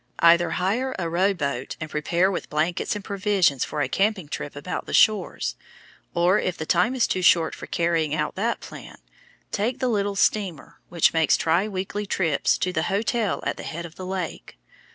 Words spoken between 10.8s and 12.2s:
which makes tri weekly